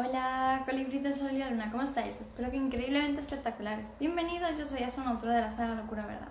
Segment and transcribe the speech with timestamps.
[0.00, 2.20] Hola, colibrí del sol y la luna, ¿cómo estáis?
[2.20, 3.88] Espero que increíblemente espectaculares.
[3.98, 6.28] Bienvenidos, yo soy Asuna, autora de la saga Locura Verdad.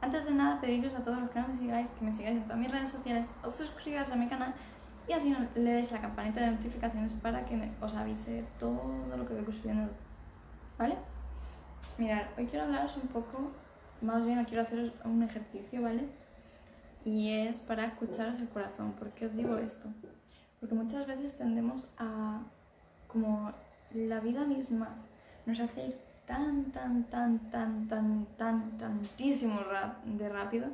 [0.00, 2.44] Antes de nada, pediros a todos los que no me sigáis, que me sigáis en
[2.44, 4.54] todas mis redes sociales, os suscribáis a mi canal
[5.08, 8.80] y así le deis la campanita de notificaciones para que os avise todo
[9.16, 9.90] lo que voy subiendo.
[10.78, 10.94] ¿Vale?
[11.98, 13.50] Mirad, hoy quiero hablaros un poco,
[14.02, 16.06] más bien quiero haceros un ejercicio, ¿vale?
[17.04, 18.92] Y es para escucharos el corazón.
[18.92, 19.88] ¿Por qué os digo esto?
[20.60, 22.42] Porque muchas veces tendemos a
[23.12, 23.52] como
[23.92, 24.88] la vida misma
[25.46, 29.60] nos hace ir tan, tan, tan, tan, tan, tan, tantísimo
[30.04, 30.68] de rápido,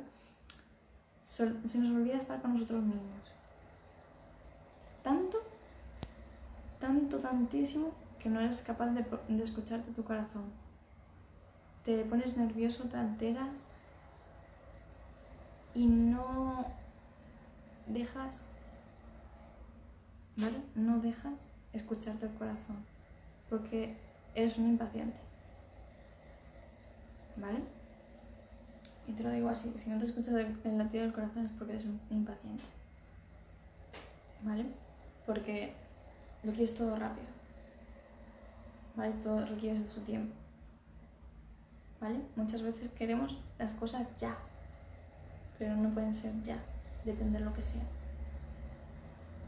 [1.23, 3.31] se nos olvida estar con nosotros mismos.
[5.03, 5.39] Tanto,
[6.79, 10.45] tanto, tantísimo que no eres capaz de, de escucharte tu corazón.
[11.83, 13.57] Te pones nervioso, te alteras
[15.73, 16.65] y no
[17.87, 18.41] dejas,
[20.35, 20.57] ¿vale?
[20.75, 22.85] No dejas escucharte el corazón,
[23.49, 23.95] porque
[24.35, 25.17] eres un impaciente.
[27.37, 27.59] ¿Vale?
[29.07, 31.73] Y te lo digo así, si no te escuchas el, latido del corazón es porque
[31.73, 32.63] eres un impaciente.
[34.43, 34.65] ¿Vale?
[35.25, 35.73] Porque
[36.43, 37.27] lo quieres todo rápido.
[38.95, 39.13] ¿Vale?
[39.23, 40.33] Todo requiere su tiempo.
[42.01, 42.19] ¿Vale?
[42.35, 44.37] Muchas veces queremos las cosas ya,
[45.57, 46.57] pero no pueden ser ya,
[47.05, 47.83] depende de lo que sea.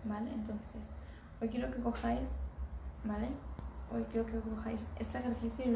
[0.05, 0.31] ¿Vale?
[0.31, 0.98] Entonces,
[1.41, 2.31] Hoy quiero que cojáis,
[3.05, 3.29] ¿vale?
[3.93, 5.71] Hoy quiero que cojáis este ejercicio y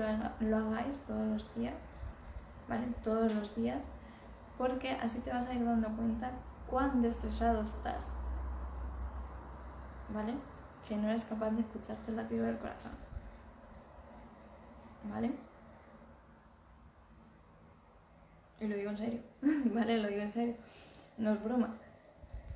[0.45, 1.75] lo, hagáis todos los días,
[2.67, 2.87] ¿vale?
[3.01, 3.85] Todos los días,
[4.57, 6.31] porque así te vas a ir dando cuenta
[6.69, 8.09] cuán estresado estás,
[10.13, 10.33] ¿vale?
[10.85, 12.91] Que no eres capaz de escucharte el latido del corazón,
[15.09, 15.31] ¿vale?
[18.59, 19.21] Y lo digo en serio,
[19.73, 19.97] ¿vale?
[20.01, 20.55] Lo digo en serio.
[21.17, 21.75] No es broma.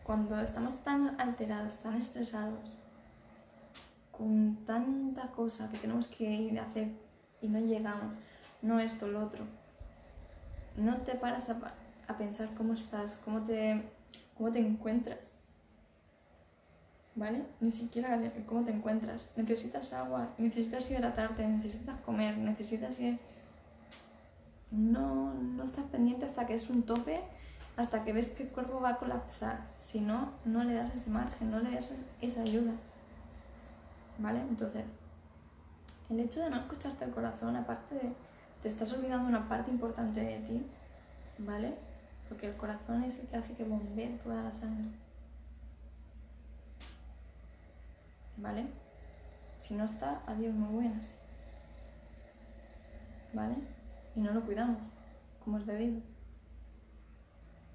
[0.04, 2.77] Cuando estamos tan alterados, tan estresados,
[4.18, 6.90] con tanta cosa que tenemos que ir a hacer
[7.42, 8.14] y no llegamos,
[8.62, 9.46] no esto, lo otro.
[10.76, 13.84] No te paras a, pensar cómo estás, cómo te,
[14.36, 15.36] cómo te encuentras.
[17.16, 17.44] ¿Vale?
[17.60, 19.32] Ni siquiera cómo te encuentras.
[19.36, 23.20] Necesitas agua, necesitas hidratarte, necesitas comer, necesitas ir...
[24.70, 27.22] No, no estás pendiente hasta que es un tope,
[27.78, 29.66] hasta que ves que el cuerpo va a colapsar.
[29.80, 32.74] Si no, no le das ese margen, no le das esa ayuda.
[34.20, 34.42] ¿Vale?
[34.42, 34.86] Entonces,
[36.10, 38.14] el hecho de no escucharte el corazón, aparte de
[38.62, 40.66] te estás olvidando una parte importante de ti,
[41.38, 41.76] ¿vale?
[42.28, 44.90] Porque el corazón es el que hace que bombee toda la sangre.
[48.38, 48.68] ¿Vale?
[49.60, 51.16] Si no está, adiós muy buenas.
[53.34, 53.56] ¿Vale?
[54.16, 54.78] Y no lo cuidamos,
[55.44, 56.02] como es debido.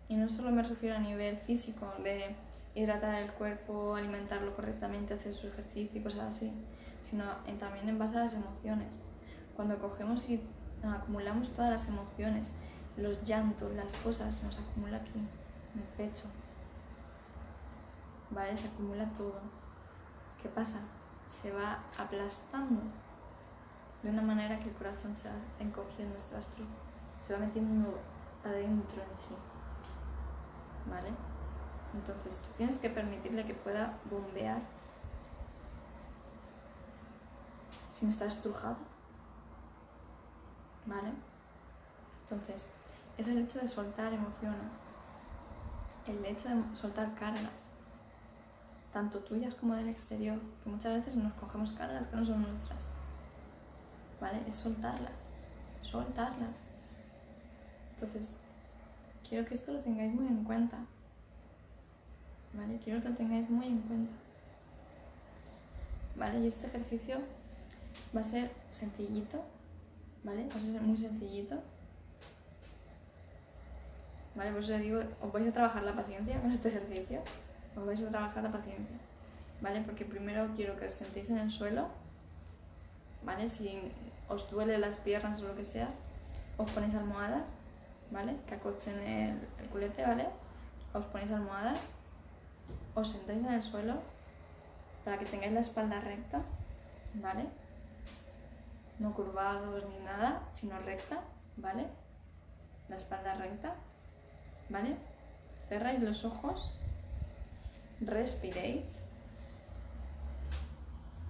[0.09, 2.35] Y no solo me refiero a nivel físico, de
[2.75, 6.53] hidratar el cuerpo, alimentarlo correctamente, hacer su ejercicio y cosas así,
[7.03, 7.25] sino
[7.59, 8.99] también en base a las emociones.
[9.57, 10.43] Cuando cogemos y
[10.83, 12.53] acumulamos todas las emociones,
[12.97, 16.25] los llantos, las cosas, se nos acumula aquí, en el pecho.
[18.31, 18.57] ¿Vale?
[18.57, 19.41] Se acumula todo.
[20.43, 20.81] ¿Qué pasa?
[21.27, 22.81] Se va aplastando
[24.03, 27.99] de una manera que el corazón se va encogiendo, se va, se va metiendo
[28.45, 29.35] adentro en sí.
[30.91, 31.11] ¿Vale?
[31.95, 34.61] Entonces tú tienes que permitirle que pueda bombear
[37.91, 38.77] sin estar estrujado.
[40.87, 41.13] ¿Vale?
[42.23, 42.71] Entonces,
[43.19, 44.81] es el hecho de soltar emociones,
[46.07, 47.69] el hecho de soltar cargas,
[48.93, 52.91] tanto tuyas como del exterior, que muchas veces nos cogemos cargas que no son nuestras.
[54.21, 54.43] ¿Vale?
[54.49, 55.13] Es soltarlas,
[55.83, 56.59] soltarlas.
[57.95, 58.37] Entonces,
[59.29, 60.79] quiero que esto lo tengáis muy en cuenta.
[62.55, 62.79] ¿Vale?
[62.83, 64.13] Quiero que lo tengáis muy en cuenta.
[66.17, 66.41] ¿Vale?
[66.41, 67.19] Y este ejercicio
[68.15, 69.43] va a ser sencillito,
[70.25, 70.47] ¿vale?
[70.49, 71.61] Va a ser muy sencillito.
[74.35, 74.51] ¿Vale?
[74.51, 77.21] Por eso digo, os vais a trabajar la paciencia con este ejercicio.
[77.77, 78.97] Os vais a trabajar la paciencia.
[79.61, 79.83] ¿Vale?
[79.83, 81.89] Porque primero quiero que os sentéis en el suelo.
[83.25, 83.49] ¿Vale?
[83.49, 83.81] Si
[84.29, 85.89] os duele las piernas o lo que sea,
[86.57, 87.55] os ponéis almohadas,
[88.11, 88.37] ¿vale?
[88.47, 90.27] Que acochen el, el culete, ¿vale?
[90.93, 91.79] Os ponéis almohadas
[92.95, 93.95] os sentáis en el suelo
[95.05, 96.43] para que tengáis la espalda recta,
[97.15, 97.47] ¿vale?
[98.99, 101.21] No curvados ni nada, sino recta,
[101.57, 101.87] ¿vale?
[102.89, 103.75] La espalda recta,
[104.69, 104.97] ¿vale?
[105.69, 106.73] Cerráis los ojos,
[108.01, 109.01] respiréis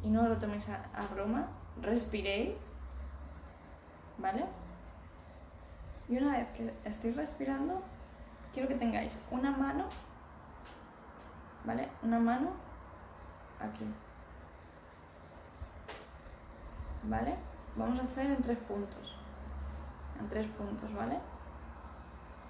[0.02, 1.48] y no lo toméis a, a broma,
[1.80, 2.56] respiréis,
[4.18, 4.44] ¿vale?
[6.08, 7.80] Y una vez que estéis respirando,
[8.52, 9.86] quiero que tengáis una mano
[11.64, 11.88] ¿vale?
[12.02, 12.50] Una mano
[13.60, 13.86] aquí.
[17.04, 17.34] ¿vale?
[17.76, 19.16] Vamos a hacer en tres puntos.
[20.20, 21.18] En tres puntos, ¿vale?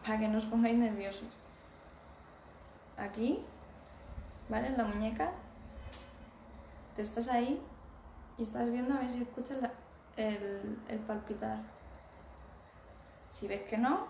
[0.05, 1.29] Para que no os pongáis nerviosos.
[2.97, 3.45] Aquí,
[4.49, 4.69] ¿vale?
[4.69, 5.31] En la muñeca.
[6.97, 7.63] Te estás ahí
[8.37, 9.59] y estás viendo a ver si escuchas
[10.17, 11.59] el, el palpitar.
[13.31, 14.07] Si ves que no,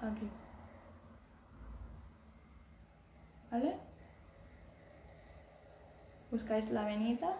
[0.00, 0.30] aquí.
[3.50, 3.90] ¿Vale?
[6.30, 7.36] Buscáis la venita.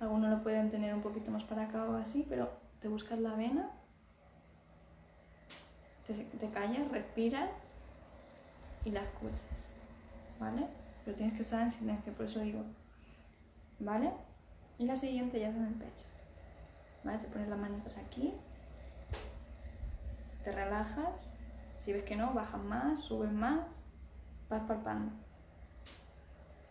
[0.00, 2.50] Algunos lo pueden tener un poquito más para acá o así, pero
[2.80, 3.70] te buscas la vena,
[6.06, 7.50] te, te callas, respiras
[8.84, 9.42] y la escuchas.
[10.38, 10.66] ¿Vale?
[11.04, 12.64] Pero tienes que estar en silencio, por eso digo.
[13.80, 14.12] ¿Vale?
[14.78, 16.04] Y la siguiente ya es en el pecho.
[17.02, 17.18] ¿Vale?
[17.18, 18.34] Te pones las manitas aquí,
[20.44, 21.34] te relajas.
[21.76, 23.80] Si ves que no, bajas más, subes más,
[24.48, 25.12] vas palpando.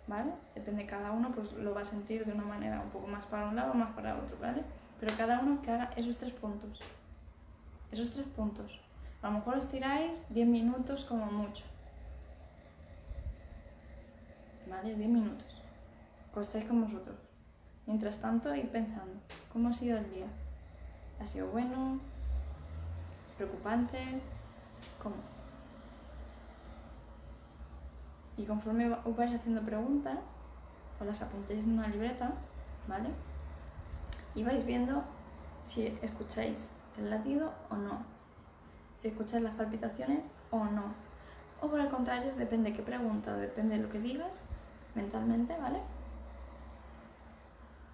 [0.07, 0.31] ¿Vale?
[0.55, 3.25] Depende de cada uno, pues lo va a sentir de una manera un poco más
[3.25, 4.63] para un lado o más para otro, ¿vale?
[4.99, 6.79] Pero cada uno que haga esos tres puntos.
[7.91, 8.79] Esos tres puntos.
[9.21, 11.65] A lo mejor os tiráis 10 minutos como mucho.
[14.69, 14.95] ¿Vale?
[14.95, 15.61] 10 minutos.
[16.33, 17.17] Costáis con vosotros.
[17.85, 19.19] Mientras tanto, ir pensando,
[19.51, 20.27] ¿cómo ha sido el día?
[21.19, 21.99] ¿Ha sido bueno?
[23.37, 23.97] ¿Preocupante?
[25.01, 25.15] ¿Cómo?
[28.37, 30.19] Y conforme os vais haciendo preguntas,
[30.99, 32.31] os las apuntéis en una libreta,
[32.87, 33.09] ¿vale?
[34.35, 35.03] Y vais viendo
[35.65, 38.03] si escucháis el latido o no,
[38.97, 40.93] si escucháis las palpitaciones o no.
[41.61, 44.45] O por el contrario, depende de qué pregunta o depende de lo que digas
[44.93, 45.81] mentalmente, ¿vale?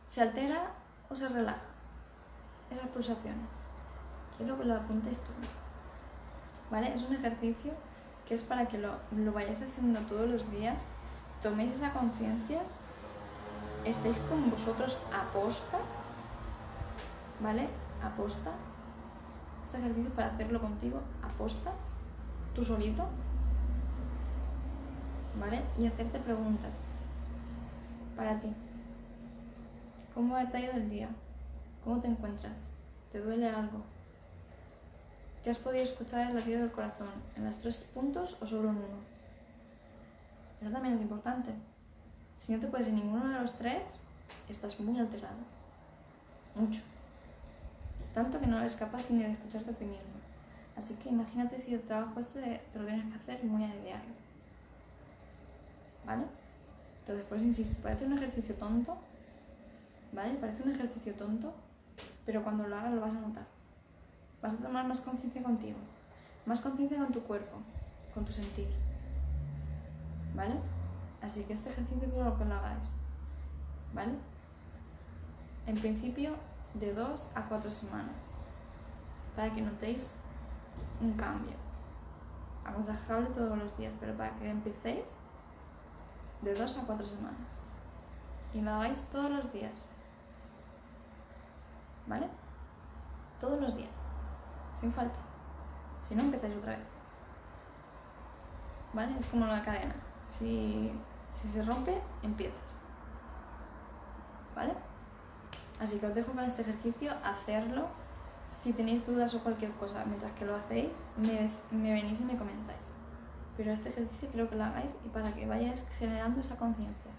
[0.06, 0.72] Se altera
[1.10, 1.74] o se relaja
[2.70, 3.48] esas pulsaciones.
[4.38, 5.36] Quiero que lo apuntéis todo.
[6.70, 6.94] ¿Vale?
[6.94, 7.72] Es un ejercicio
[8.28, 10.78] que es para que lo, lo vayáis haciendo todos los días,
[11.42, 12.62] toméis esa conciencia,
[13.86, 15.78] estéis con vosotros aposta,
[17.42, 17.68] ¿vale?
[18.02, 18.52] Aposta.
[19.66, 21.72] Este ejercicio para hacerlo contigo, aposta,
[22.56, 23.06] tú solito,
[25.40, 25.62] ¿vale?
[25.78, 26.78] Y hacerte preguntas
[28.16, 28.54] para ti.
[30.14, 31.10] ¿Cómo ha ido el día?
[31.84, 32.70] ¿Cómo te encuentras?
[33.12, 33.82] ¿Te duele algo?
[35.44, 38.78] ¿Te has podido escuchar el latido del corazón en los tres puntos o solo en
[38.78, 39.00] uno?
[40.62, 41.52] Eso también es importante.
[42.40, 44.00] Si no te puedes en ninguno de los tres,
[44.48, 45.36] estás muy alterado.
[46.56, 46.80] Mucho.
[48.14, 50.14] Tanto que no eres capaz ni de escucharte a ti mismo.
[50.78, 54.14] Así que imagínate si el trabajo este te lo tienes que hacer muy a diario.
[56.06, 56.24] ¿Vale?
[57.02, 58.98] Entonces, pues insisto, parece un ejercicio tonto,
[60.14, 60.36] ¿vale?
[60.36, 61.54] Parece un ejercicio tonto,
[62.26, 63.53] pero cuando lo hagas lo vas a notar
[64.44, 65.78] vas a tomar más conciencia contigo,
[66.46, 67.58] más conciencia con tu cuerpo,
[68.14, 68.68] con tu sentir.
[70.36, 70.56] ¿Vale?
[71.22, 72.92] Así que este ejercicio quiero que lo hagáis.
[73.94, 74.14] ¿Vale?
[75.66, 76.36] En principio,
[76.74, 78.32] de dos a cuatro semanas,
[79.36, 80.14] para que notéis
[81.00, 81.56] un cambio.
[82.66, 85.06] Aconsejable todos los días, pero para que empecéis
[86.42, 87.58] de dos a cuatro semanas.
[88.54, 89.88] Y lo hagáis todos los días.
[92.08, 92.28] ¿Vale?
[93.40, 93.93] Todos los días
[94.84, 95.16] sin falta.
[96.08, 96.86] Si no, empezáis otra vez.
[98.94, 99.18] ¿Vale?
[99.18, 99.96] Es como una cadena.
[100.28, 100.92] Si,
[101.32, 102.82] se rompe, empiezas.
[104.54, 104.74] ¿Vale?
[105.80, 107.88] Así que os dejo con este ejercicio, hacerlo.
[108.46, 112.38] Si tenéis dudas o cualquier cosa mientras que lo hacéis, me, me venís y me
[112.38, 112.92] comentáis.
[113.56, 117.12] Pero este ejercicio quiero que lo hagáis y para que vayáis generando esa conciencia.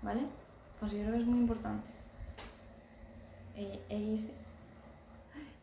[0.00, 0.22] ¿Vale?
[0.80, 1.86] Considero que es muy importante.
[3.54, 3.82] E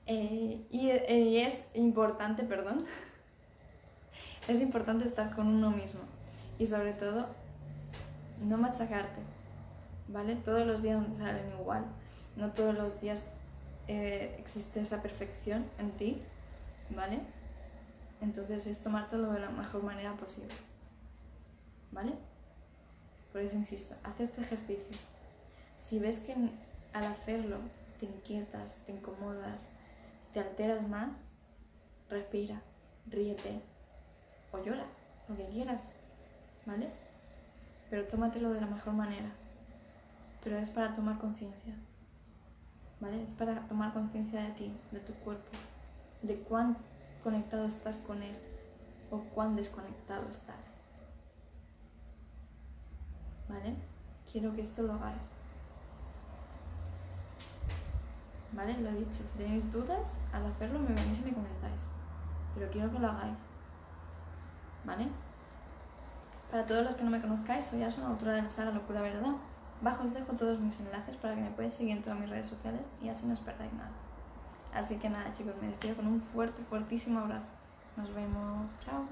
[0.07, 0.89] eh, y,
[1.39, 2.85] es importante, perdón,
[4.47, 6.01] es importante estar con uno mismo
[6.59, 7.27] y sobre todo
[8.41, 9.21] no machacarte,
[10.07, 10.35] ¿vale?
[10.35, 11.85] Todos los días no salen igual,
[12.35, 13.31] no todos los días
[13.87, 16.21] eh, existe esa perfección en ti,
[16.95, 17.19] ¿vale?
[18.21, 20.53] Entonces es tomártelo de la mejor manera posible,
[21.91, 22.13] ¿vale?
[23.31, 24.97] Por eso insisto, haz este ejercicio.
[25.75, 26.33] Si ves que
[26.93, 27.57] al hacerlo
[27.99, 29.67] te inquietas, te incomodas,
[30.35, 31.17] te alteras más,
[32.09, 32.61] respira,
[33.07, 33.61] ríete
[34.51, 34.85] o llora,
[35.29, 35.79] lo que quieras,
[36.65, 36.89] ¿vale?
[37.89, 39.31] Pero tómatelo de la mejor manera.
[40.43, 41.73] Pero es para tomar conciencia,
[42.99, 43.23] ¿vale?
[43.23, 45.51] Es para tomar conciencia de ti, de tu cuerpo,
[46.21, 46.75] de cuán
[47.23, 48.35] conectado estás con él
[49.11, 50.75] o cuán desconectado estás.
[53.47, 53.73] ¿Vale?
[54.29, 55.29] Quiero que esto lo hagáis.
[58.55, 58.77] ¿Vale?
[58.79, 61.81] Lo he dicho, si tenéis dudas, al hacerlo me venís y me comentáis.
[62.55, 63.37] Pero quiero que lo hagáis,
[64.85, 65.07] ¿vale?
[66.49, 69.35] Para todos los que no me conozcáis, soy Asuna, autora de la saga Locura Verdad.
[69.81, 72.47] Abajo os dejo todos mis enlaces para que me podáis seguir en todas mis redes
[72.47, 73.91] sociales y así no os perdáis nada.
[74.73, 77.45] Así que nada chicos, me despido con un fuerte, fuertísimo abrazo.
[77.97, 78.67] Nos vemos.
[78.79, 79.05] Chao.